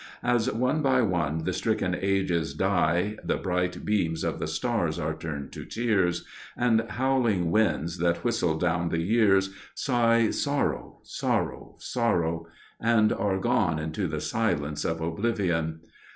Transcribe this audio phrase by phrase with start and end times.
[0.23, 5.13] As one by one the stricken ages die, The bright beams of the stars are
[5.13, 6.25] turned to tears,
[6.57, 12.47] And howling winds that whistle down the years Sigh "Sorrow, sorrow, sorrow!"
[12.79, 15.81] and are gone Into the silence of oblivion.